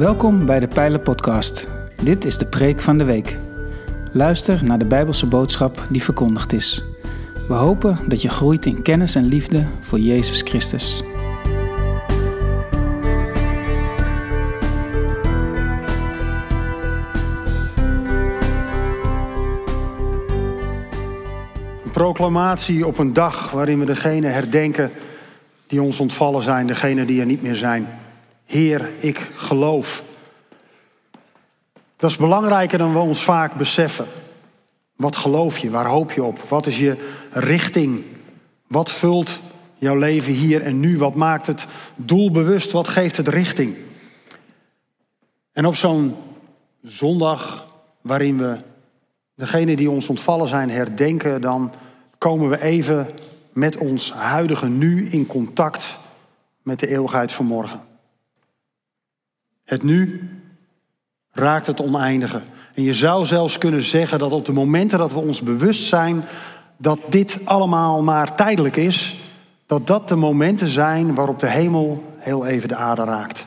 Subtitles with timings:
[0.00, 1.68] Welkom bij de Pijlen Podcast.
[2.02, 3.36] Dit is de preek van de week.
[4.12, 6.84] Luister naar de Bijbelse boodschap die verkondigd is.
[7.48, 11.02] We hopen dat je groeit in kennis en liefde voor Jezus Christus.
[21.84, 24.90] Een proclamatie op een dag waarin we degene herdenken
[25.66, 27.86] die ons ontvallen zijn, degene die er niet meer zijn.
[28.50, 30.04] Heer, ik geloof.
[31.96, 34.06] Dat is belangrijker dan we ons vaak beseffen.
[34.96, 35.70] Wat geloof je?
[35.70, 36.40] Waar hoop je op?
[36.48, 38.04] Wat is je richting?
[38.66, 39.40] Wat vult
[39.78, 40.98] jouw leven hier en nu?
[40.98, 42.72] Wat maakt het doelbewust?
[42.72, 43.76] Wat geeft het richting?
[45.52, 46.16] En op zo'n
[46.82, 47.66] zondag
[48.00, 48.56] waarin we
[49.34, 51.72] degene die ons ontvallen zijn herdenken, dan
[52.18, 53.08] komen we even
[53.52, 55.98] met ons huidige nu in contact
[56.62, 57.88] met de eeuwigheid van morgen.
[59.70, 60.28] Het nu
[61.32, 62.42] raakt het oneindige.
[62.74, 66.24] En je zou zelfs kunnen zeggen dat op de momenten dat we ons bewust zijn
[66.76, 69.20] dat dit allemaal maar tijdelijk is,
[69.66, 73.46] dat dat de momenten zijn waarop de hemel heel even de aarde raakt.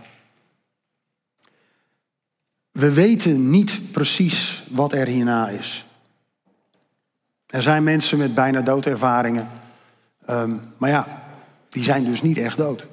[2.71, 5.85] We weten niet precies wat er hierna is.
[7.45, 9.49] Er zijn mensen met bijna doodervaringen,
[10.29, 11.23] um, maar ja,
[11.69, 12.87] die zijn dus niet echt dood.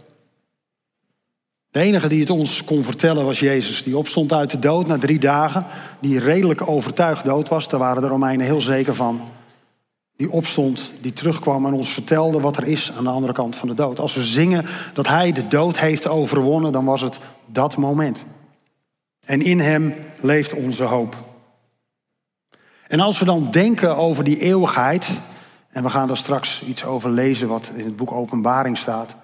[1.70, 3.82] De enige die het ons kon vertellen was Jezus.
[3.82, 5.66] Die opstond uit de dood na drie dagen.
[6.00, 7.68] Die redelijk overtuigd dood was.
[7.68, 9.20] Daar waren de Romeinen heel zeker van.
[10.16, 13.68] Die opstond, die terugkwam en ons vertelde wat er is aan de andere kant van
[13.68, 13.98] de dood.
[13.98, 18.24] Als we zingen dat Hij de dood heeft overwonnen, dan was het dat moment.
[19.24, 21.16] En in Hem leeft onze hoop.
[22.88, 25.10] En als we dan denken over die eeuwigheid,
[25.70, 29.16] en we gaan daar straks iets over lezen wat in het boek Openbaring staat.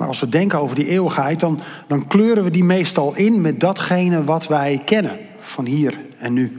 [0.00, 3.60] Maar als we denken over die eeuwigheid, dan, dan kleuren we die meestal in met
[3.60, 6.54] datgene wat wij kennen van hier en nu.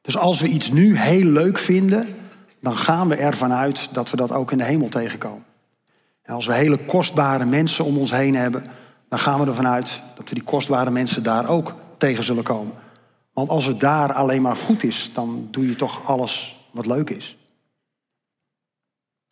[0.00, 2.08] Dus als we iets nu heel leuk vinden,
[2.60, 5.44] dan gaan we ervan uit dat we dat ook in de hemel tegenkomen.
[6.22, 8.64] En als we hele kostbare mensen om ons heen hebben,
[9.08, 12.74] dan gaan we ervan uit dat we die kostbare mensen daar ook tegen zullen komen.
[13.32, 17.10] Want als het daar alleen maar goed is, dan doe je toch alles wat leuk
[17.10, 17.36] is.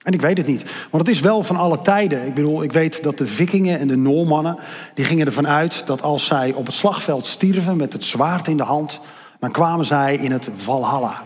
[0.03, 2.26] En ik weet het niet, want het is wel van alle tijden.
[2.26, 4.59] Ik bedoel, ik weet dat de vikingen en de Noormannen,
[4.94, 8.56] die gingen ervan uit dat als zij op het slagveld stierven met het zwaard in
[8.56, 9.00] de hand,
[9.38, 11.22] dan kwamen zij in het Valhalla.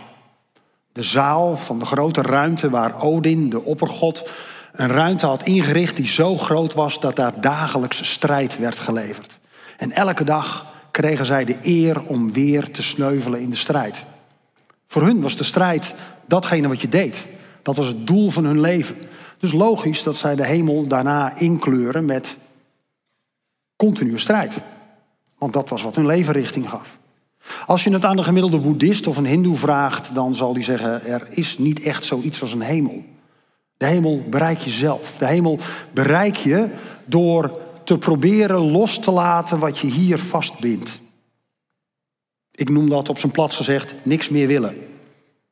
[0.92, 4.30] De zaal van de grote ruimte waar Odin, de oppergod,
[4.72, 9.38] een ruimte had ingericht die zo groot was dat daar dagelijks strijd werd geleverd.
[9.76, 14.06] En elke dag kregen zij de eer om weer te sneuvelen in de strijd.
[14.86, 15.94] Voor hun was de strijd
[16.26, 17.28] datgene wat je deed.
[17.62, 18.96] Dat was het doel van hun leven.
[19.38, 22.36] Dus logisch dat zij de hemel daarna inkleuren met
[23.76, 24.60] continue strijd.
[25.38, 26.98] Want dat was wat hun leven richting gaf.
[27.66, 31.04] Als je het aan de gemiddelde boeddhist of een hindoe vraagt, dan zal die zeggen,
[31.04, 33.04] er is niet echt zoiets als een hemel.
[33.76, 35.16] De hemel bereik je zelf.
[35.18, 35.58] De hemel
[35.92, 36.70] bereik je
[37.04, 41.00] door te proberen los te laten wat je hier vastbindt.
[42.54, 44.76] Ik noem dat op zijn plaats gezegd niks meer willen.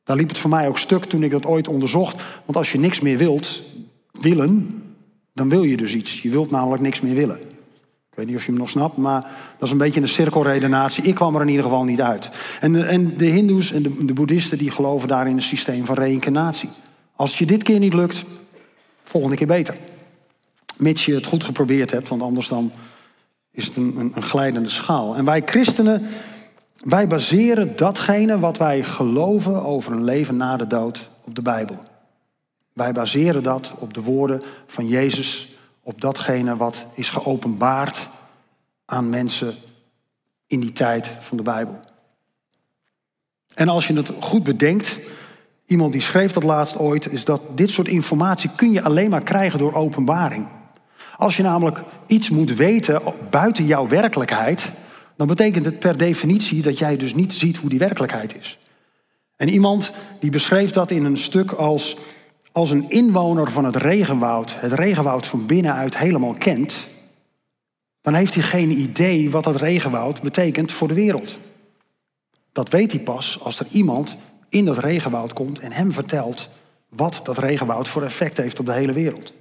[0.03, 2.23] Daar liep het voor mij ook stuk toen ik dat ooit onderzocht.
[2.45, 3.61] Want als je niks meer wilt,
[4.11, 4.83] willen,
[5.33, 6.21] dan wil je dus iets.
[6.21, 7.39] Je wilt namelijk niks meer willen.
[8.11, 9.21] Ik weet niet of je hem nog snapt, maar
[9.57, 11.03] dat is een beetje een cirkelredenatie.
[11.03, 12.29] Ik kwam er in ieder geval niet uit.
[12.59, 15.85] En de, en de hindoes en de, de boeddhisten die geloven daar in een systeem
[15.85, 16.69] van reïncarnatie.
[17.15, 18.25] Als je dit keer niet lukt,
[19.03, 19.77] volgende keer beter.
[20.77, 22.71] Mits je het goed geprobeerd hebt, want anders dan
[23.51, 25.15] is het een, een glijdende schaal.
[25.15, 26.07] En wij christenen
[26.83, 31.79] wij baseren datgene wat wij geloven over een leven na de dood op de Bijbel.
[32.73, 38.09] Wij baseren dat op de woorden van Jezus, op datgene wat is geopenbaard
[38.85, 39.55] aan mensen
[40.47, 41.79] in die tijd van de Bijbel.
[43.53, 44.99] En als je het goed bedenkt,
[45.65, 49.23] iemand die schreef dat laatst ooit, is dat dit soort informatie kun je alleen maar
[49.23, 50.47] krijgen door openbaring.
[51.17, 54.71] Als je namelijk iets moet weten buiten jouw werkelijkheid,
[55.21, 58.59] dan betekent het per definitie dat jij dus niet ziet hoe die werkelijkheid is.
[59.35, 61.97] En iemand die beschreef dat in een stuk als,
[62.51, 66.87] als een inwoner van het regenwoud, het regenwoud van binnenuit helemaal kent,
[68.01, 71.39] dan heeft hij geen idee wat dat regenwoud betekent voor de wereld.
[72.51, 74.17] Dat weet hij pas als er iemand
[74.49, 76.49] in dat regenwoud komt en hem vertelt
[76.89, 79.33] wat dat regenwoud voor effect heeft op de hele wereld.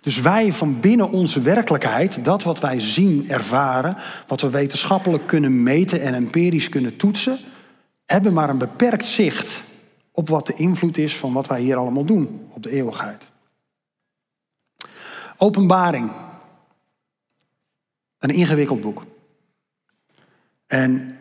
[0.00, 3.96] Dus wij van binnen onze werkelijkheid, dat wat wij zien, ervaren,
[4.26, 7.38] wat we wetenschappelijk kunnen meten en empirisch kunnen toetsen,
[8.04, 9.62] hebben maar een beperkt zicht
[10.10, 13.28] op wat de invloed is van wat wij hier allemaal doen op de eeuwigheid.
[15.36, 16.10] Openbaring.
[18.18, 19.04] Een ingewikkeld boek.
[20.66, 21.18] En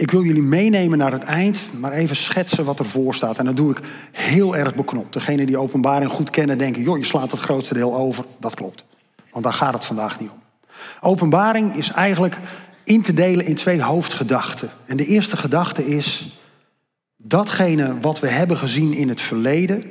[0.00, 3.38] ik wil jullie meenemen naar het eind, maar even schetsen wat ervoor staat.
[3.38, 3.80] En dat doe ik
[4.12, 5.12] heel erg beknopt.
[5.12, 8.24] Degenen die openbaring goed kennen denken, joh, je slaat het grootste deel over.
[8.38, 8.84] Dat klopt.
[9.30, 10.42] Want daar gaat het vandaag niet om.
[11.00, 12.38] Openbaring is eigenlijk
[12.84, 14.70] in te delen in twee hoofdgedachten.
[14.86, 16.38] En de eerste gedachte is,
[17.16, 19.84] datgene wat we hebben gezien in het verleden,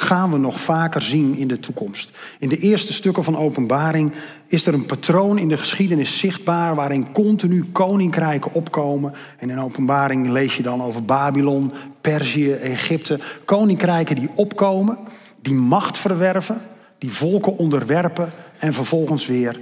[0.00, 2.10] gaan we nog vaker zien in de toekomst.
[2.38, 4.12] In de eerste stukken van Openbaring
[4.46, 9.14] is er een patroon in de geschiedenis zichtbaar waarin continu koninkrijken opkomen.
[9.38, 13.20] En in Openbaring lees je dan over Babylon, Perzië, Egypte.
[13.44, 14.98] Koninkrijken die opkomen,
[15.40, 16.60] die macht verwerven,
[16.98, 19.60] die volken onderwerpen en vervolgens weer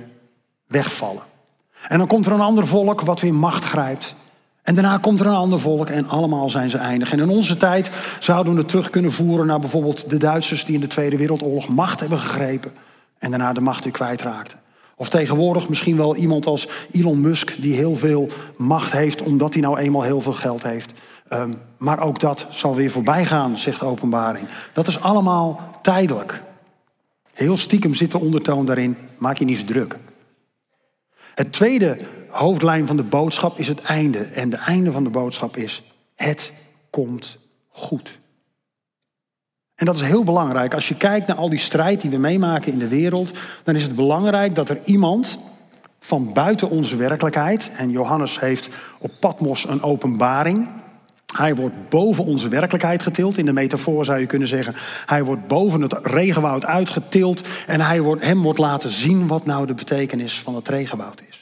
[0.67, 1.23] wegvallen.
[1.89, 4.17] En dan komt er een ander volk wat weer macht grijpt.
[4.67, 7.13] En daarna komt er een ander volk en allemaal zijn ze eindig.
[7.13, 7.91] En in onze tijd
[8.21, 11.69] zouden we het terug kunnen voeren naar bijvoorbeeld de Duitsers die in de Tweede Wereldoorlog
[11.69, 12.73] macht hebben gegrepen
[13.19, 14.59] en daarna de macht weer kwijtraakten.
[14.97, 19.63] Of tegenwoordig misschien wel iemand als Elon Musk die heel veel macht heeft omdat hij
[19.63, 20.93] nou eenmaal heel veel geld heeft.
[21.33, 24.49] Um, maar ook dat zal weer voorbij gaan, zegt de openbaring.
[24.73, 26.43] Dat is allemaal tijdelijk.
[27.33, 29.99] Heel stiekem zit de ondertoon daarin, maak je niet zo druk.
[31.35, 31.99] Het tweede
[32.37, 34.19] hoofdlijn van de boodschap is het einde.
[34.19, 35.83] En de einde van de boodschap is:
[36.15, 36.53] het
[36.91, 37.39] komt
[37.69, 38.19] goed.
[39.75, 40.75] En dat is heel belangrijk.
[40.75, 43.33] Als je kijkt naar al die strijd die we meemaken in de wereld,
[43.65, 45.39] dan is het belangrijk dat er iemand
[46.01, 48.69] van buiten onze werkelijkheid, en Johannes heeft
[48.99, 50.69] op Patmos een openbaring.
[51.37, 53.39] Hij wordt boven onze werkelijkheid getild.
[53.39, 54.75] In de metafoor zou je kunnen zeggen,
[55.07, 59.67] hij wordt boven het regenwoud uitgetild en hij wordt, hem wordt laten zien wat nou
[59.67, 61.36] de betekenis van het regenwoud is.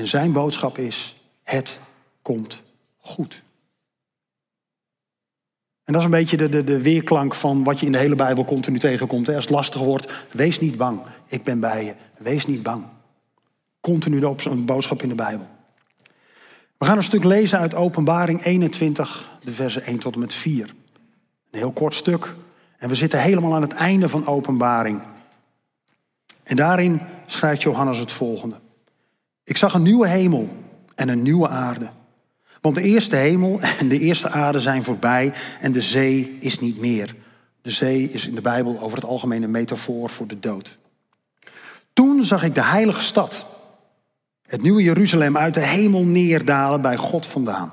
[0.00, 1.80] En zijn boodschap is: het
[2.22, 2.62] komt
[2.98, 3.42] goed.
[5.84, 8.14] En dat is een beetje de, de, de weerklank van wat je in de hele
[8.14, 9.28] Bijbel continu tegenkomt.
[9.28, 11.00] Als het lastig wordt, wees niet bang.
[11.26, 11.94] Ik ben bij je.
[12.18, 12.84] Wees niet bang.
[13.80, 15.48] Continu zo'n boodschap in de Bijbel.
[16.78, 20.74] We gaan een stuk lezen uit Openbaring 21, de versen 1 tot en met 4.
[21.50, 22.34] Een heel kort stuk.
[22.78, 25.02] En we zitten helemaal aan het einde van Openbaring.
[26.42, 28.56] En daarin schrijft Johannes het volgende.
[29.50, 30.48] Ik zag een nieuwe hemel
[30.94, 31.90] en een nieuwe aarde.
[32.60, 36.78] Want de eerste hemel en de eerste aarde zijn voorbij en de zee is niet
[36.78, 37.14] meer.
[37.62, 40.78] De zee is in de Bijbel over het algemeen een metafoor voor de dood.
[41.92, 43.46] Toen zag ik de heilige stad,
[44.46, 47.72] het nieuwe Jeruzalem, uit de hemel neerdalen bij God vandaan.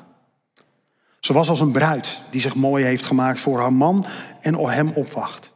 [1.20, 4.06] Ze was als een bruid die zich mooi heeft gemaakt voor haar man
[4.42, 5.52] en hem opwacht.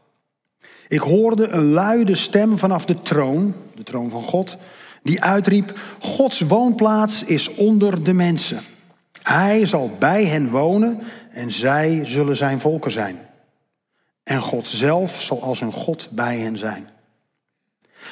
[0.88, 4.58] Ik hoorde een luide stem vanaf de troon, de troon van God,
[5.02, 8.62] die uitriep, Gods woonplaats is onder de mensen.
[9.22, 13.20] Hij zal bij hen wonen en zij zullen zijn volken zijn.
[14.24, 16.90] En God zelf zal als hun God bij hen zijn.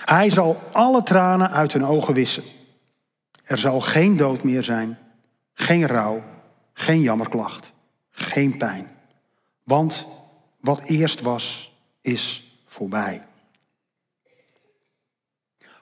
[0.05, 2.43] Hij zal alle tranen uit hun ogen wissen.
[3.43, 4.97] Er zal geen dood meer zijn,
[5.53, 6.23] geen rouw,
[6.73, 7.71] geen jammerklacht,
[8.11, 8.87] geen pijn.
[9.63, 10.07] Want
[10.59, 13.21] wat eerst was, is voorbij.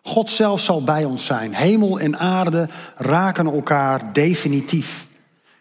[0.08, 1.54] God zelf zal bij ons zijn.
[1.54, 5.08] Hemel en aarde raken elkaar definitief.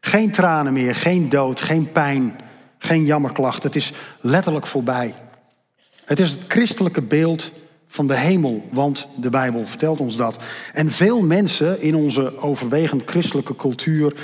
[0.01, 2.37] Geen tranen meer, geen dood, geen pijn,
[2.79, 3.63] geen jammerklacht.
[3.63, 5.15] Het is letterlijk voorbij.
[6.05, 7.53] Het is het christelijke beeld
[7.87, 10.37] van de hemel, want de Bijbel vertelt ons dat.
[10.73, 14.15] En veel mensen in onze overwegend christelijke cultuur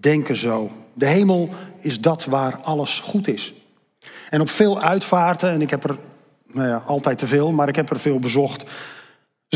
[0.00, 0.70] denken zo.
[0.94, 1.48] De hemel
[1.78, 3.54] is dat waar alles goed is.
[4.30, 5.98] En op veel uitvaarten, en ik heb er
[6.46, 8.64] nou ja, altijd te veel, maar ik heb er veel bezocht,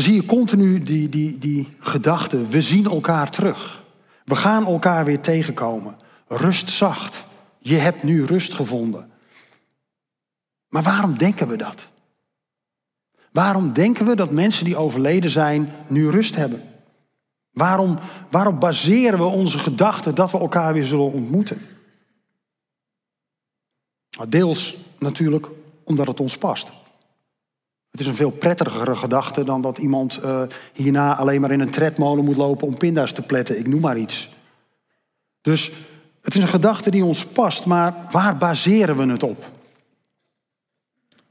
[0.01, 3.83] zie je continu die, die, die gedachte, we zien elkaar terug.
[4.25, 5.95] We gaan elkaar weer tegenkomen.
[6.27, 7.25] Rust zacht.
[7.59, 9.11] Je hebt nu rust gevonden.
[10.69, 11.89] Maar waarom denken we dat?
[13.31, 16.61] Waarom denken we dat mensen die overleden zijn nu rust hebben?
[17.51, 17.99] Waarom,
[18.29, 21.61] waarom baseren we onze gedachten dat we elkaar weer zullen ontmoeten?
[24.17, 25.47] Nou, deels natuurlijk
[25.83, 26.71] omdat het ons past.
[27.91, 30.41] Het is een veel prettigere gedachte dan dat iemand uh,
[30.73, 33.59] hierna alleen maar in een tredmolen moet lopen om pinda's te pletten.
[33.59, 34.29] Ik noem maar iets.
[35.41, 35.71] Dus
[36.21, 39.51] het is een gedachte die ons past, maar waar baseren we het op?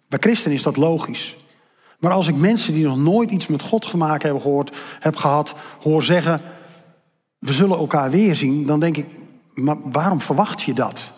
[0.08, 1.36] Bij christenen is dat logisch.
[1.98, 5.54] Maar als ik mensen die nog nooit iets met God gemaakt hebben gehoord, heb gehad,
[5.80, 6.40] hoor zeggen,
[7.38, 9.06] we zullen elkaar weer zien, dan denk ik,
[9.54, 11.12] maar waarom verwacht je dat?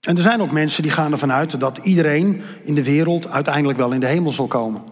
[0.00, 3.78] En er zijn ook mensen die gaan ervan uit dat iedereen in de wereld uiteindelijk
[3.78, 4.82] wel in de hemel zal komen.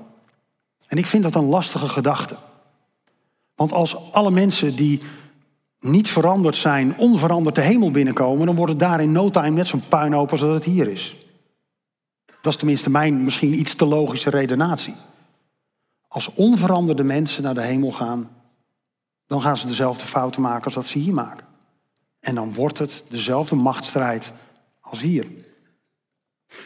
[0.87, 2.37] En ik vind dat een lastige gedachte.
[3.55, 5.01] Want als alle mensen die
[5.81, 9.67] niet veranderd zijn, onveranderd de hemel binnenkomen, dan wordt het daar in no time net
[9.67, 11.17] zo'n puinhoop als dat het hier is.
[12.41, 14.95] Dat is tenminste mijn misschien iets te logische redenatie.
[16.09, 18.31] als onveranderde mensen naar de hemel gaan,
[19.27, 21.47] dan gaan ze dezelfde fouten maken als dat ze hier maken.
[22.21, 24.33] En dan wordt het dezelfde machtsstrijd
[24.91, 25.27] als hier.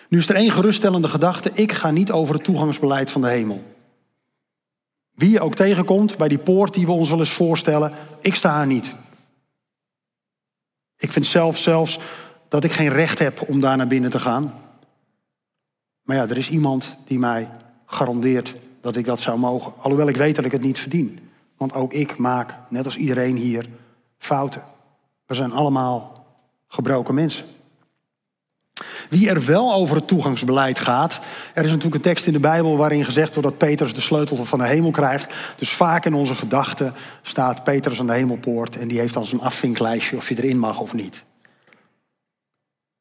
[0.08, 1.50] Nu is er één geruststellende gedachte.
[1.54, 3.64] Ik ga niet over het toegangsbeleid van de hemel.
[5.10, 8.60] Wie je ook tegenkomt bij die poort die we ons wel eens voorstellen, ik sta
[8.60, 8.96] er niet.
[10.96, 11.98] Ik vind zelf zelfs
[12.48, 14.54] dat ik geen recht heb om daar naar binnen te gaan.
[16.02, 17.50] Maar ja, er is iemand die mij
[17.86, 19.72] garandeert dat ik dat zou mogen.
[19.78, 21.18] Alhoewel ik weet dat ik het niet verdien.
[21.56, 23.68] Want ook ik maak, net als iedereen hier,
[24.18, 24.64] fouten.
[25.26, 26.26] We zijn allemaal
[26.66, 27.46] gebroken mensen.
[29.10, 31.20] Wie er wel over het toegangsbeleid gaat.
[31.54, 34.44] Er is natuurlijk een tekst in de Bijbel waarin gezegd wordt dat Petrus de sleutel
[34.44, 35.34] van de hemel krijgt.
[35.56, 39.40] Dus vaak in onze gedachten staat Petrus aan de hemelpoort en die heeft dan zo'n
[39.40, 41.24] afvinklijstje of je erin mag of niet.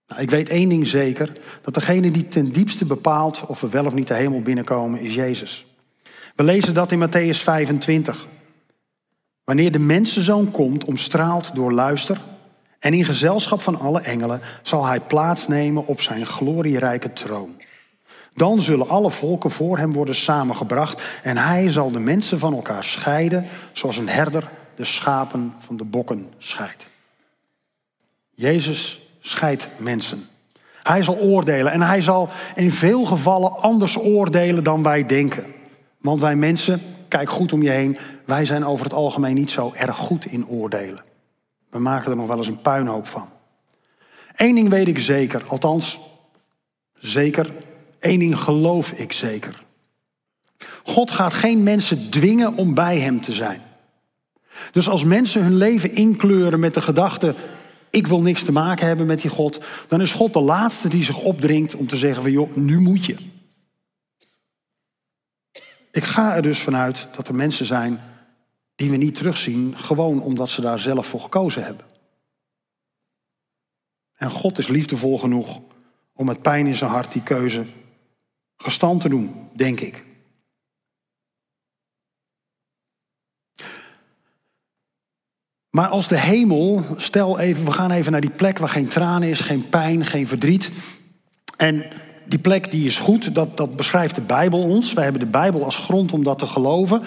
[0.07, 3.85] Nou, ik weet één ding zeker, dat degene die ten diepste bepaalt of we wel
[3.85, 5.65] of niet de hemel binnenkomen is Jezus.
[6.35, 8.25] We lezen dat in Matthäus 25.
[9.43, 12.17] Wanneer de mensenzoon komt, omstraald door luister,
[12.79, 17.61] en in gezelschap van alle engelen zal hij plaatsnemen op zijn glorierijke troon.
[18.33, 22.83] Dan zullen alle volken voor hem worden samengebracht en hij zal de mensen van elkaar
[22.83, 26.87] scheiden, zoals een herder de schapen van de bokken scheidt.
[28.35, 30.27] Jezus scheidt mensen.
[30.83, 35.45] Hij zal oordelen en hij zal in veel gevallen anders oordelen dan wij denken.
[36.01, 39.71] Want wij mensen, kijk goed om je heen, wij zijn over het algemeen niet zo
[39.75, 41.03] erg goed in oordelen.
[41.69, 43.29] We maken er nog wel eens een puinhoop van.
[44.35, 45.99] Eén ding weet ik zeker, althans
[46.93, 47.53] zeker,
[47.99, 49.63] één ding geloof ik zeker.
[50.83, 53.61] God gaat geen mensen dwingen om bij Hem te zijn.
[54.71, 57.35] Dus als mensen hun leven inkleuren met de gedachte,
[57.89, 61.03] ik wil niks te maken hebben met die God, dan is God de laatste die
[61.03, 63.15] zich opdringt om te zeggen van joh, nu moet je.
[65.91, 67.99] Ik ga er dus vanuit dat er mensen zijn
[68.79, 71.85] die we niet terugzien, gewoon omdat ze daar zelf voor gekozen hebben.
[74.15, 75.61] En God is liefdevol genoeg
[76.13, 77.65] om met pijn in zijn hart die keuze
[78.57, 80.03] gestand te doen, denk ik.
[85.69, 89.29] Maar als de hemel, stel even, we gaan even naar die plek waar geen tranen
[89.29, 90.71] is, geen pijn, geen verdriet.
[91.57, 91.85] En
[92.25, 94.93] die plek die is goed, dat, dat beschrijft de Bijbel ons.
[94.93, 97.01] Wij hebben de Bijbel als grond om dat te geloven.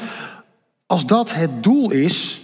[0.92, 2.42] Als dat het doel is,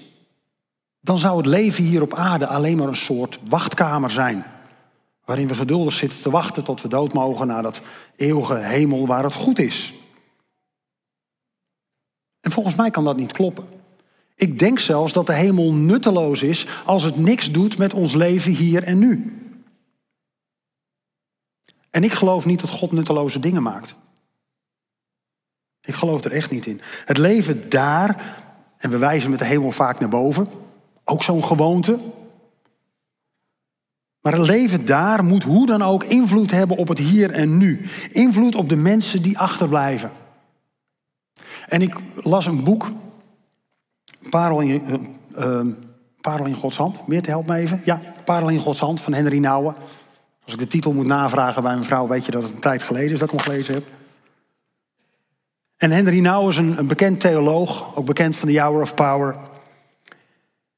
[1.00, 4.44] dan zou het leven hier op aarde alleen maar een soort wachtkamer zijn.
[5.24, 7.80] Waarin we geduldig zitten te wachten tot we dood mogen naar dat
[8.16, 9.94] eeuwige hemel waar het goed is.
[12.40, 13.64] En volgens mij kan dat niet kloppen.
[14.34, 18.52] Ik denk zelfs dat de hemel nutteloos is als het niks doet met ons leven
[18.52, 19.38] hier en nu.
[21.90, 23.96] En ik geloof niet dat God nutteloze dingen maakt.
[25.88, 26.80] Ik geloof er echt niet in.
[27.04, 28.36] Het leven daar,
[28.78, 30.48] en we wijzen met de hemel vaak naar boven,
[31.04, 31.98] ook zo'n gewoonte.
[34.20, 37.86] Maar het leven daar moet hoe dan ook invloed hebben op het hier en nu.
[38.10, 40.10] Invloed op de mensen die achterblijven.
[41.66, 42.86] En ik las een boek,
[44.30, 45.60] Parel in, uh,
[46.20, 47.06] Parel in Gods Hand.
[47.06, 47.80] Meer te helpen me even?
[47.84, 49.74] Ja, Parel in Gods Hand van Henry Nouwen.
[50.44, 52.82] Als ik de titel moet navragen bij mijn vrouw, weet je dat het een tijd
[52.82, 53.84] geleden is dat ik hem gelezen heb.
[55.78, 59.36] En Henry Nouwen is een, een bekend theoloog, ook bekend van de Hour of Power.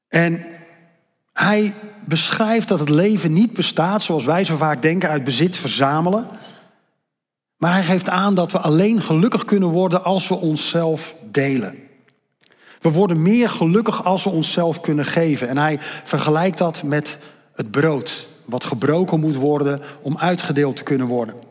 [0.07, 0.45] En
[1.33, 1.73] hij
[2.05, 6.27] beschrijft dat het leven niet bestaat zoals wij zo vaak denken uit bezit verzamelen.
[7.57, 11.75] Maar hij geeft aan dat we alleen gelukkig kunnen worden als we onszelf delen.
[12.81, 15.47] We worden meer gelukkig als we onszelf kunnen geven.
[15.47, 17.17] En hij vergelijkt dat met
[17.53, 21.50] het brood, wat gebroken moet worden om uitgedeeld te kunnen worden.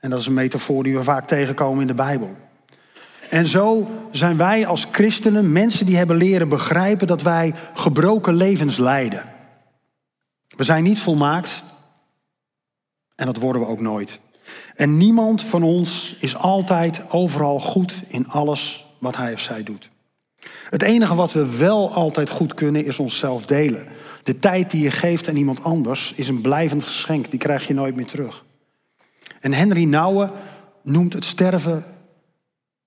[0.00, 2.36] En dat is een metafoor die we vaak tegenkomen in de Bijbel.
[3.30, 8.76] En zo zijn wij als christenen mensen die hebben leren begrijpen dat wij gebroken levens
[8.76, 9.22] leiden.
[10.56, 11.62] We zijn niet volmaakt
[13.14, 14.20] en dat worden we ook nooit.
[14.76, 19.90] En niemand van ons is altijd overal goed in alles wat hij of zij doet.
[20.70, 23.86] Het enige wat we wel altijd goed kunnen is onszelf delen.
[24.22, 27.74] De tijd die je geeft aan iemand anders is een blijvend geschenk, die krijg je
[27.74, 28.44] nooit meer terug.
[29.40, 30.30] En Henry Nouwen
[30.82, 31.84] noemt het sterven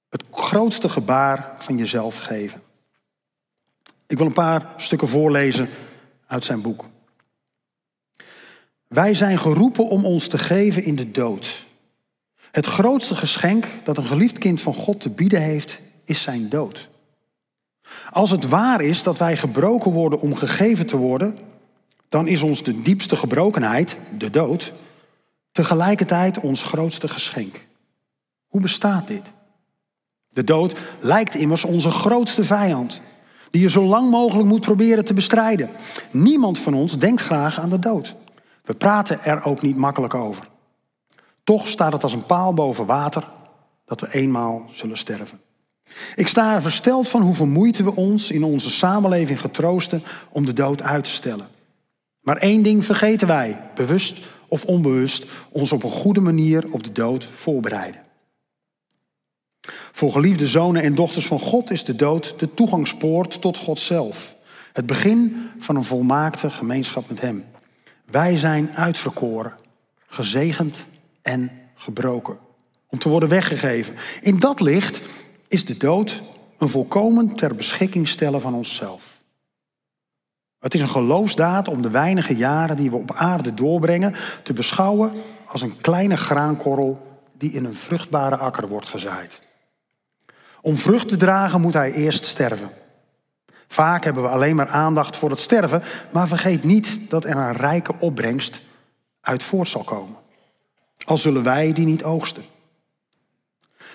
[0.10, 2.62] het grootste gebaar van jezelf geven.
[4.08, 5.70] Ik wil een paar stukken voorlezen
[6.28, 6.86] uit zijn boek.
[8.88, 11.68] Wij zijn geroepen om ons te geven in de dood.
[12.52, 16.90] Het grootste geschenk dat een geliefd kind van God te bieden heeft, is zijn dood.
[18.10, 21.38] Als het waar is dat wij gebroken worden om gegeven te worden,
[22.10, 24.74] dan is ons de diepste gebrokenheid, de dood,
[25.52, 27.68] tegelijkertijd ons grootste geschenk.
[28.48, 29.32] Hoe bestaat dit?
[30.30, 33.02] De dood lijkt immers onze grootste vijand,
[33.52, 35.70] die je zo lang mogelijk moet proberen te bestrijden.
[36.12, 38.16] Niemand van ons denkt graag aan de dood.
[38.64, 40.48] We praten er ook niet makkelijk over.
[41.44, 43.28] Toch staat het als een paal boven water
[43.86, 45.42] dat we eenmaal zullen sterven.
[46.16, 50.54] Ik sta er versteld van hoeveel moeite we ons in onze samenleving getroosten om de
[50.54, 51.48] dood uit te stellen.
[52.22, 54.18] Maar één ding vergeten wij, bewust
[54.50, 58.02] of onbewust, ons op een goede manier op de dood voorbereiden.
[59.92, 64.36] Voor geliefde zonen en dochters van God is de dood de toegangspoort tot God zelf.
[64.74, 67.46] Het begin van een volmaakte gemeenschap met Hem.
[68.06, 69.54] Wij zijn uitverkoren,
[70.08, 70.86] gezegend
[71.22, 72.38] en gebroken.
[72.88, 73.96] Om te worden weggegeven.
[74.22, 75.02] In dat licht
[75.48, 76.22] is de dood
[76.58, 79.09] een volkomen ter beschikking stellen van onszelf.
[80.60, 85.12] Het is een geloofsdaad om de weinige jaren die we op aarde doorbrengen te beschouwen
[85.46, 89.42] als een kleine graankorrel die in een vruchtbare akker wordt gezaaid.
[90.62, 92.70] Om vrucht te dragen moet hij eerst sterven.
[93.68, 97.54] Vaak hebben we alleen maar aandacht voor het sterven, maar vergeet niet dat er een
[97.54, 98.62] rijke opbrengst
[99.22, 100.16] uit voort zal komen.
[101.06, 102.44] Al zullen wij die niet oogsten.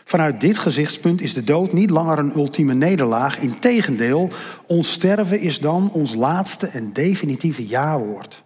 [0.05, 3.39] Vanuit dit gezichtspunt is de dood niet langer een ultieme nederlaag.
[3.39, 4.31] Integendeel,
[4.67, 8.45] ons sterven is dan ons laatste en definitieve jawoord.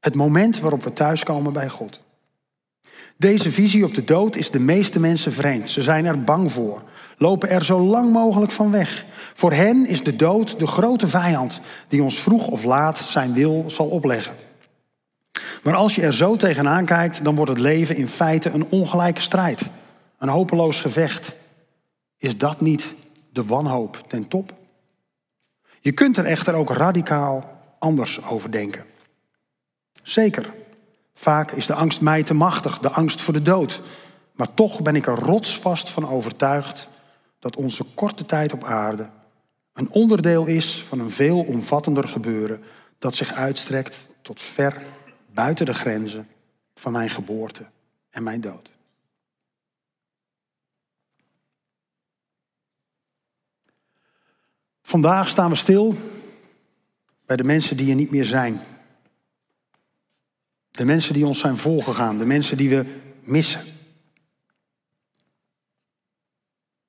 [0.00, 2.00] Het moment waarop we thuiskomen bij God.
[3.16, 5.70] Deze visie op de dood is de meeste mensen vreemd.
[5.70, 6.82] Ze zijn er bang voor,
[7.18, 9.04] lopen er zo lang mogelijk van weg.
[9.34, 13.64] Voor hen is de dood de grote vijand die ons vroeg of laat zijn wil
[13.66, 14.34] zal opleggen.
[15.62, 19.20] Maar als je er zo tegenaan kijkt, dan wordt het leven in feite een ongelijke
[19.20, 19.70] strijd.
[20.18, 21.36] Een hopeloos gevecht.
[22.16, 22.94] Is dat niet
[23.32, 24.52] de wanhoop ten top?
[25.80, 28.84] Je kunt er echter ook radicaal anders over denken.
[30.02, 30.54] Zeker,
[31.14, 33.80] vaak is de angst mij te machtig, de angst voor de dood.
[34.32, 36.88] Maar toch ben ik er rotsvast van overtuigd
[37.38, 39.08] dat onze korte tijd op aarde
[39.74, 42.64] een onderdeel is van een veel omvattender gebeuren
[42.98, 44.82] dat zich uitstrekt tot ver
[45.32, 46.28] buiten de grenzen
[46.74, 47.66] van mijn geboorte
[48.10, 48.73] en mijn dood.
[54.86, 55.94] Vandaag staan we stil
[57.26, 58.60] bij de mensen die er niet meer zijn.
[60.70, 62.84] De mensen die ons zijn voorgegaan, de mensen die we
[63.20, 63.64] missen.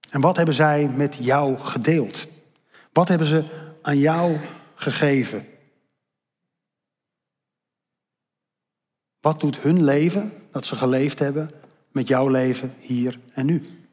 [0.10, 2.28] En wat hebben zij met jou gedeeld?
[2.92, 4.38] Wat hebben ze aan jou
[4.76, 5.48] gegeven?
[9.20, 11.52] Wat doet hun leven, dat ze geleefd hebben,
[11.92, 13.85] met jouw leven hier en nu?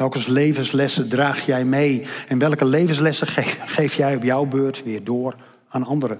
[0.00, 2.06] Welke levenslessen draag jij mee?
[2.28, 3.26] En welke levenslessen
[3.66, 5.34] geef jij op jouw beurt weer door
[5.68, 6.18] aan anderen?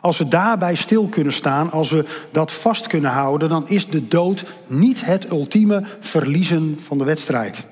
[0.00, 4.08] Als we daarbij stil kunnen staan, als we dat vast kunnen houden, dan is de
[4.08, 7.66] dood niet het ultieme verliezen van de wedstrijd.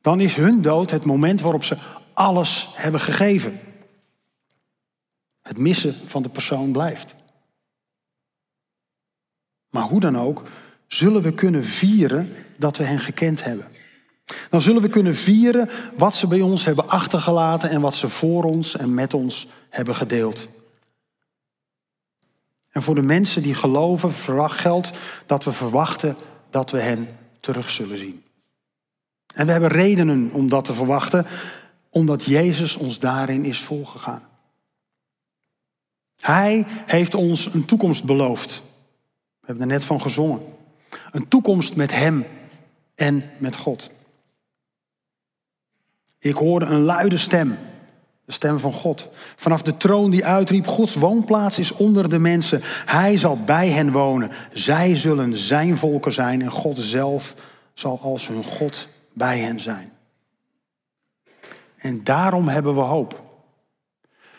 [0.00, 1.76] Dan is hun dood het moment waarop ze
[2.12, 3.60] alles hebben gegeven.
[5.42, 7.14] Het missen van de persoon blijft.
[9.70, 10.42] Maar hoe dan ook,
[10.86, 13.66] zullen we kunnen vieren dat we hen gekend hebben.
[14.50, 18.44] Dan zullen we kunnen vieren wat ze bij ons hebben achtergelaten en wat ze voor
[18.44, 20.48] ons en met ons hebben gedeeld.
[22.70, 24.12] En voor de mensen die geloven,
[24.50, 24.92] geldt
[25.26, 26.16] dat we verwachten
[26.50, 28.22] dat we hen terug zullen zien.
[29.34, 31.26] En we hebben redenen om dat te verwachten,
[31.90, 34.22] omdat Jezus ons daarin is voorgegaan.
[36.20, 38.64] Hij heeft ons een toekomst beloofd.
[39.40, 40.40] We hebben er net van gezongen.
[41.10, 42.26] Een toekomst met Hem
[42.94, 43.90] en met God.
[46.22, 47.58] Ik hoorde een luide stem,
[48.24, 49.08] de stem van God.
[49.36, 52.60] Vanaf de troon die uitriep, Gods woonplaats is onder de mensen.
[52.86, 54.30] Hij zal bij hen wonen.
[54.52, 57.34] Zij zullen zijn volken zijn en God zelf
[57.74, 59.92] zal als hun God bij hen zijn.
[61.76, 63.22] En daarom hebben we hoop.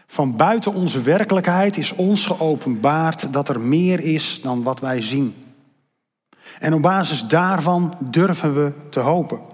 [0.07, 5.35] Van buiten onze werkelijkheid is ons geopenbaard dat er meer is dan wat wij zien.
[6.59, 9.52] En op basis daarvan durven we te hopen.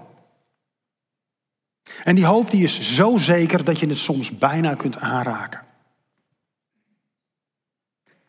[2.04, 5.68] En die hoop die is zo zeker dat je het soms bijna kunt aanraken.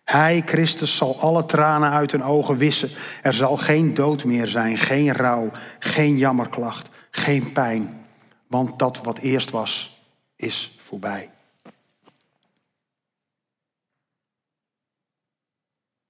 [0.04, 2.90] Hij, Christus, zal alle tranen uit hun ogen wissen.
[3.22, 8.06] Er zal geen dood meer zijn, geen rouw, geen jammerklacht, geen pijn.
[8.48, 10.02] Want dat wat eerst was,
[10.36, 11.30] is voorbij.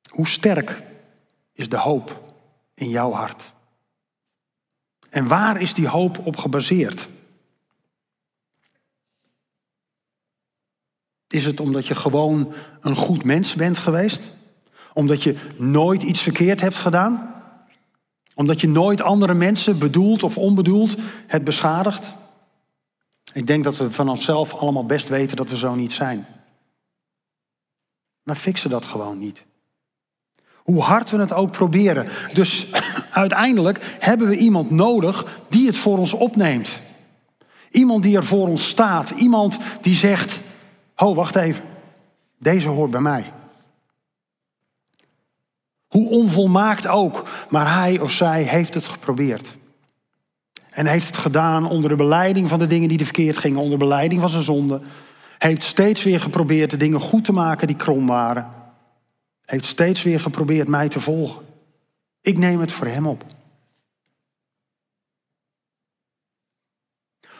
[0.10, 0.82] Hoe sterk
[1.54, 2.34] is de hoop
[2.74, 3.52] in jouw hart?
[5.10, 7.10] En waar is die hoop op gebaseerd?
[11.32, 14.30] Is het omdat je gewoon een goed mens bent geweest?
[14.94, 17.34] Omdat je nooit iets verkeerd hebt gedaan?
[18.34, 20.96] Omdat je nooit andere mensen bedoeld of onbedoeld
[21.28, 22.16] het beschadigt?
[23.34, 26.26] Ik denk dat we van onszelf allemaal best weten dat we zo niet zijn.
[28.24, 29.44] Maar fixen dat gewoon niet.
[30.56, 32.08] Hoe hard we het ook proberen.
[32.34, 32.68] Dus
[33.12, 36.82] uiteindelijk hebben we iemand nodig die het voor ons opneemt.
[37.70, 39.10] Iemand die er voor ons staat.
[39.10, 40.40] Iemand die zegt:
[41.02, 41.64] Ho, wacht even.
[42.40, 43.34] Deze hoort bij mij.
[45.88, 49.58] Hoe onvolmaakt ook, maar hij of zij heeft het geprobeerd.
[50.70, 53.80] En heeft het gedaan onder de beleiding van de dingen die er verkeerd gingen, onder
[53.80, 54.82] de beleiding van zijn zonde.
[55.38, 58.48] Heeft steeds weer geprobeerd de dingen goed te maken die krom waren.
[59.46, 61.46] Heeft steeds weer geprobeerd mij te volgen.
[62.22, 63.26] Ik neem het voor hem op.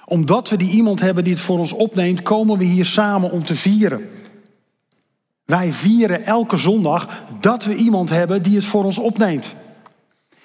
[0.06, 3.44] Omdat we die iemand hebben die het voor ons opneemt, komen we hier samen om
[3.44, 4.10] te vieren.
[5.46, 9.56] Wij vieren elke zondag dat we iemand hebben die het voor ons opneemt.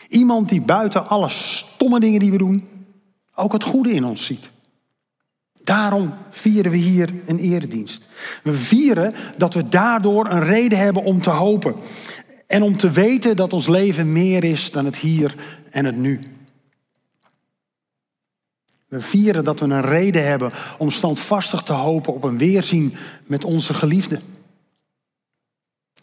[0.08, 2.68] Iemand die buiten alle stomme dingen die we doen,
[3.34, 4.50] ook het goede in ons ziet.
[5.64, 8.06] Daarom vieren we hier een eredienst.
[8.42, 11.74] We vieren dat we daardoor een reden hebben om te hopen.
[12.46, 15.34] En om te weten dat ons leven meer is dan het hier
[15.70, 16.20] en het nu.
[18.86, 22.94] We vieren dat we een reden hebben om standvastig te hopen op een weerzien
[23.24, 24.22] met onze geliefden.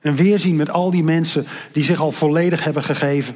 [0.01, 3.35] Een weerzien met al die mensen die zich al volledig hebben gegeven.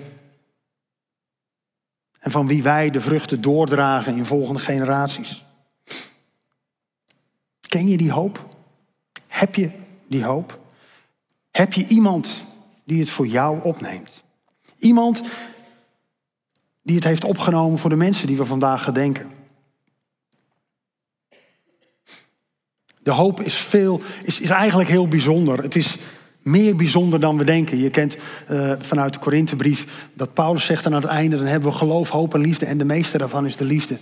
[2.20, 5.46] En van wie wij de vruchten doordragen in volgende generaties.
[7.68, 8.48] Ken je die hoop?
[9.28, 9.72] Heb je
[10.08, 10.60] die hoop?
[11.52, 12.46] Heb je iemand
[12.84, 14.24] die het voor jou opneemt?
[14.78, 15.24] Iemand
[16.82, 19.37] die het heeft opgenomen voor de mensen die we vandaag gedenken.
[23.08, 25.62] De hoop is, veel, is, is eigenlijk heel bijzonder.
[25.62, 25.98] Het is
[26.42, 27.78] meer bijzonder dan we denken.
[27.78, 28.18] Je kent
[28.50, 32.34] uh, vanuit de Korinthebrief dat Paulus zegt aan het einde: dan hebben we geloof, hoop
[32.34, 34.00] en liefde en de meeste daarvan is de liefde.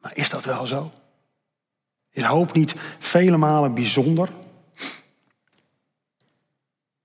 [0.00, 0.92] Maar is dat wel zo?
[2.10, 4.28] Is hoop niet vele malen bijzonder?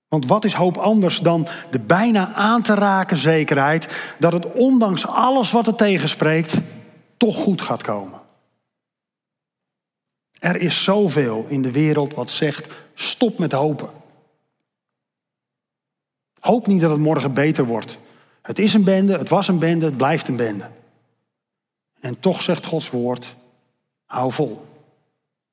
[0.07, 5.07] Want wat is hoop anders dan de bijna aan te raken zekerheid dat het ondanks
[5.07, 6.57] alles wat er tegenspreekt
[7.17, 8.18] toch goed gaat komen?
[10.39, 13.89] Er is zoveel in de wereld wat zegt stop met hopen.
[16.39, 17.97] Hoop niet dat het morgen beter wordt.
[18.41, 20.69] Het is een bende, het was een bende, het blijft een bende.
[21.99, 23.35] En toch zegt Gods woord,
[24.05, 24.65] hou vol.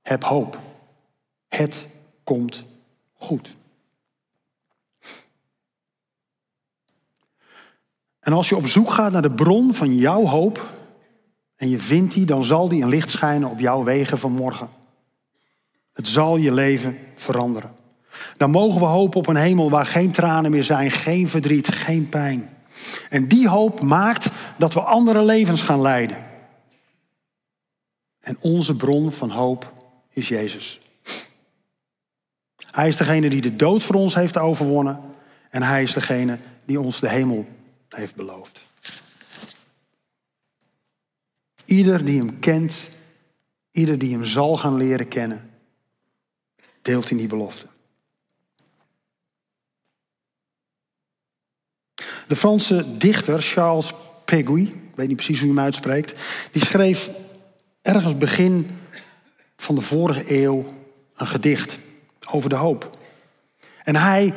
[0.03, 0.61] Heb hoop.
[1.49, 1.87] Het
[2.25, 2.65] komt
[3.15, 3.55] goed.
[8.21, 10.67] En als je op zoek gaat naar de bron van jouw hoop
[11.57, 14.69] en je vindt die, dan zal die een licht schijnen op jouw wegen van morgen.
[15.93, 17.75] Het zal je leven veranderen.
[18.37, 22.09] Dan mogen we hopen op een hemel waar geen tranen meer zijn, geen verdriet, geen
[22.09, 22.51] pijn.
[23.11, 26.25] En die hoop maakt dat we andere levens gaan leiden.
[28.21, 29.73] En onze bron van hoop
[30.11, 30.81] is Jezus.
[32.71, 35.01] Hij is degene die de dood voor ons heeft overwonnen.
[35.51, 37.47] En hij is degene die ons de hemel
[37.89, 38.66] heeft beloofd.
[41.67, 42.89] Ieder die hem kent,
[43.71, 45.51] ieder die hem zal gaan leren kennen,
[46.83, 47.67] deelt in die belofte.
[52.27, 56.15] De Franse dichter Charles Péguy, ik weet niet precies hoe hij hem uitspreekt,
[56.51, 57.11] die schreef
[57.83, 58.69] ergens begin
[59.57, 60.65] van de vorige eeuw
[61.17, 61.79] een gedicht
[62.31, 62.99] over de hoop.
[63.85, 64.35] En hij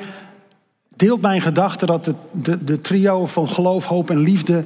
[0.96, 4.66] deelt mijn gedachte dat de, de, de trio van geloof, hoop en liefde,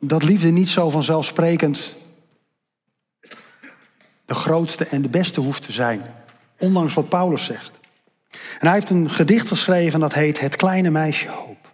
[0.00, 1.96] dat liefde niet zo vanzelfsprekend
[4.24, 6.02] de grootste en de beste hoeft te zijn.
[6.58, 7.70] Ondanks wat Paulus zegt.
[8.30, 11.72] En hij heeft een gedicht geschreven dat heet Het kleine meisje hoop.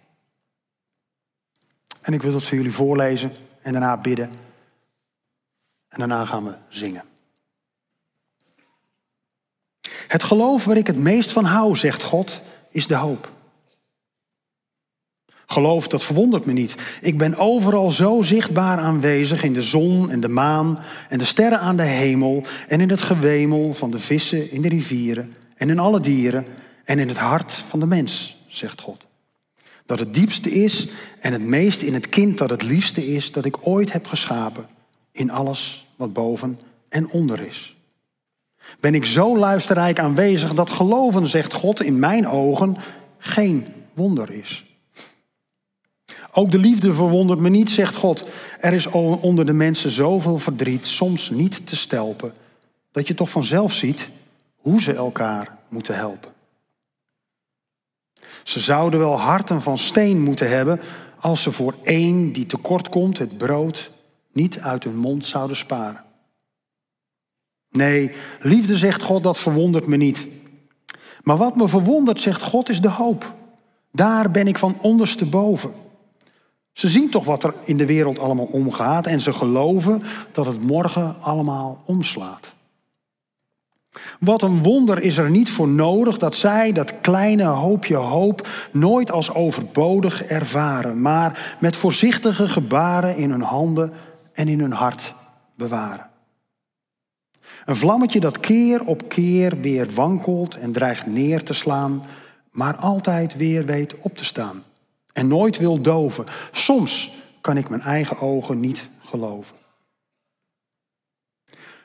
[2.01, 3.31] En ik wil dat voor jullie voorlezen
[3.61, 4.31] en daarna bidden.
[5.87, 7.03] En daarna gaan we zingen.
[10.07, 13.31] Het geloof waar ik het meest van hou, zegt God, is de hoop.
[15.45, 16.75] Geloof, dat verwondert me niet.
[17.01, 20.79] Ik ben overal zo zichtbaar aanwezig in de zon en de maan
[21.09, 24.69] en de sterren aan de hemel en in het gewemel van de vissen in de
[24.69, 26.45] rivieren en in alle dieren
[26.83, 29.05] en in het hart van de mens, zegt God.
[29.85, 30.87] Dat het diepste is
[31.19, 34.67] en het meest in het kind dat het liefste is dat ik ooit heb geschapen
[35.11, 37.75] in alles wat boven en onder is.
[38.79, 42.77] Ben ik zo luisterrijk aanwezig dat geloven, zegt God, in mijn ogen
[43.17, 44.65] geen wonder is.
[46.35, 48.25] Ook de liefde verwondert me niet, zegt God.
[48.59, 52.33] Er is onder de mensen zoveel verdriet, soms niet te stelpen,
[52.91, 54.09] dat je toch vanzelf ziet
[54.55, 56.31] hoe ze elkaar moeten helpen.
[58.43, 60.79] Ze zouden wel harten van steen moeten hebben
[61.19, 63.91] als ze voor één die tekort komt het brood
[64.31, 66.03] niet uit hun mond zouden sparen.
[67.69, 70.27] Nee, liefde, zegt God, dat verwondert me niet.
[71.21, 73.35] Maar wat me verwondert, zegt God, is de hoop.
[73.91, 75.73] Daar ben ik van ondersteboven.
[76.73, 80.61] Ze zien toch wat er in de wereld allemaal omgaat en ze geloven dat het
[80.61, 82.53] morgen allemaal omslaat.
[84.19, 89.11] Wat een wonder is er niet voor nodig dat zij dat kleine hoopje hoop nooit
[89.11, 93.93] als overbodig ervaren, maar met voorzichtige gebaren in hun handen
[94.33, 95.13] en in hun hart
[95.55, 96.09] bewaren.
[97.65, 102.03] Een vlammetje dat keer op keer weer wankelt en dreigt neer te slaan,
[102.51, 104.63] maar altijd weer weet op te staan
[105.13, 106.25] en nooit wil doven.
[106.51, 109.55] Soms kan ik mijn eigen ogen niet geloven.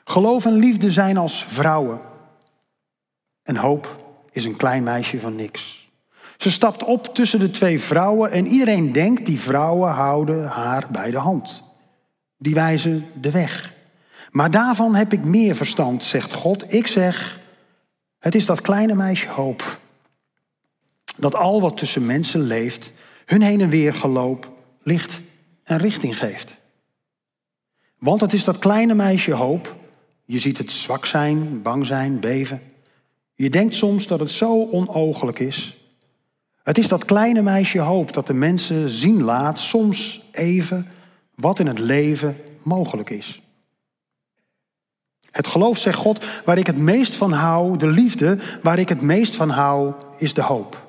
[0.03, 2.01] Geloof en liefde zijn als vrouwen.
[3.43, 5.89] En hoop is een klein meisje van niks.
[6.37, 11.11] Ze stapt op tussen de twee vrouwen en iedereen denkt die vrouwen houden haar bij
[11.11, 11.63] de hand.
[12.37, 13.73] Die wijzen de weg.
[14.31, 16.73] Maar daarvan heb ik meer verstand, zegt God.
[16.73, 17.39] Ik zeg,
[18.19, 19.79] het is dat kleine meisje hoop.
[21.17, 22.93] Dat al wat tussen mensen leeft,
[23.29, 24.51] hun heen en weer geloop,
[24.83, 25.21] licht
[25.63, 26.55] en richting geeft.
[27.97, 29.75] Want het is dat kleine meisje hoop.
[30.25, 32.61] Je ziet het zwak zijn, bang zijn, beven.
[33.35, 35.77] Je denkt soms dat het zo onogelijk is.
[36.63, 40.87] Het is dat kleine meisje hoop dat de mensen zien laat, soms even,
[41.35, 43.41] wat in het leven mogelijk is.
[45.31, 49.01] Het geloof, zegt God, waar ik het meest van hou, de liefde waar ik het
[49.01, 50.88] meest van hou, is de hoop.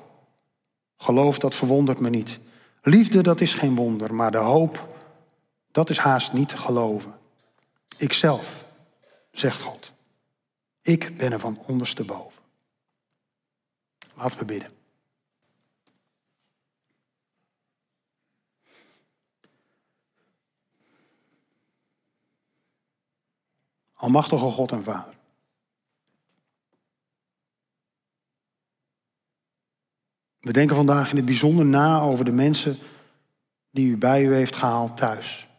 [1.01, 2.39] Geloof, dat verwondert me niet.
[2.81, 4.95] Liefde, dat is geen wonder, maar de hoop,
[5.71, 7.19] dat is haast niet te geloven.
[7.97, 8.65] Ikzelf,
[9.31, 9.91] zegt God.
[10.81, 12.41] Ik ben er van ondersteboven.
[14.15, 14.71] Laten we bidden.
[23.93, 25.10] Almachtige God en Vader.
[30.41, 32.77] We denken vandaag in het bijzonder na over de mensen
[33.69, 35.49] die u bij u heeft gehaald thuis.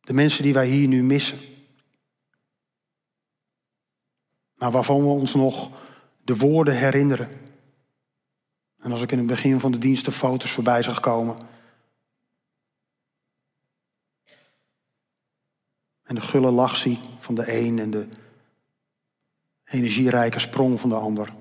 [0.00, 1.38] De mensen die wij hier nu missen.
[4.54, 5.70] Maar waarvan we ons nog
[6.24, 7.30] de woorden herinneren.
[8.78, 11.36] En als ik in het begin van de dienst de foto's voorbij zag komen.
[16.02, 18.08] En de gulle lach zie van de een en de
[19.66, 21.32] energierijke sprong van de ander.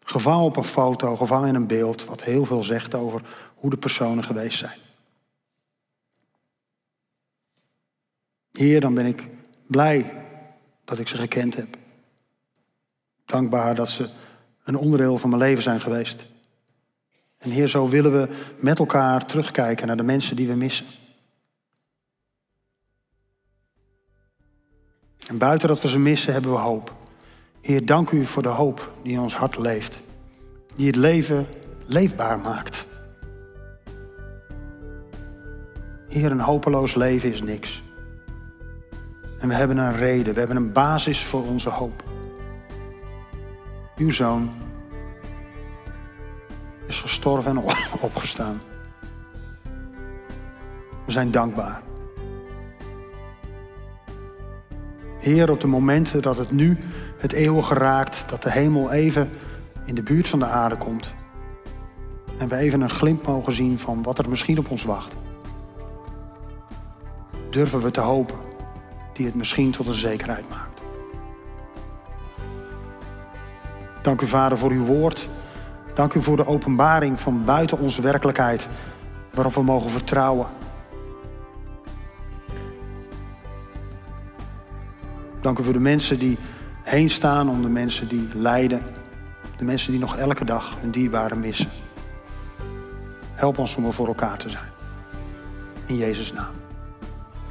[0.00, 3.22] Gevangen op een foto, gevangen in een beeld, wat heel veel zegt over
[3.54, 4.78] hoe de personen geweest zijn.
[8.52, 9.28] Heer, dan ben ik
[9.66, 10.24] blij
[10.84, 11.76] dat ik ze gekend heb.
[13.24, 14.08] Dankbaar dat ze
[14.64, 16.26] een onderdeel van mijn leven zijn geweest.
[17.38, 20.86] En Heer, zo willen we met elkaar terugkijken naar de mensen die we missen.
[25.26, 27.03] En buiten dat we ze missen, hebben we hoop.
[27.64, 30.00] Heer, dank u voor de hoop die in ons hart leeft.
[30.74, 31.46] Die het leven
[31.86, 32.86] leefbaar maakt.
[36.08, 37.82] Heer, een hopeloos leven is niks.
[39.38, 42.02] En we hebben een reden, we hebben een basis voor onze hoop.
[43.96, 44.50] Uw zoon
[46.86, 47.64] is gestorven en
[48.00, 48.60] opgestaan.
[51.06, 51.82] We zijn dankbaar.
[55.24, 56.78] Heer, op de momenten dat het nu
[57.18, 59.30] het eeuwige raakt, dat de hemel even
[59.84, 61.14] in de buurt van de aarde komt.
[62.38, 65.14] En we even een glimp mogen zien van wat er misschien op ons wacht.
[67.50, 68.36] Durven we te hopen,
[69.12, 70.80] die het misschien tot een zekerheid maakt.
[74.02, 75.28] Dank u, Vader, voor uw woord.
[75.94, 78.68] Dank u voor de openbaring van buiten onze werkelijkheid,
[79.32, 80.46] waarop we mogen vertrouwen.
[85.44, 86.38] Dank u voor de mensen die
[86.82, 88.82] heen staan, om de mensen die lijden,
[89.56, 91.70] de mensen die nog elke dag hun dierbaren missen.
[93.34, 94.68] Help ons om er voor elkaar te zijn.
[95.86, 96.52] In Jezus' naam.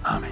[0.02, 0.30] Amen.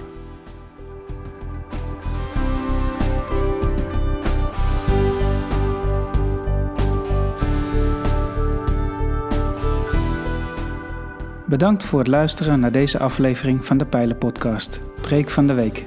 [11.44, 15.86] Bedankt voor het luisteren naar deze aflevering van de Pijlen Podcast, Preek van de Week.